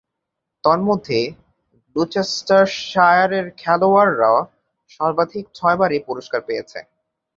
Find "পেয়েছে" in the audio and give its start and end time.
6.47-6.79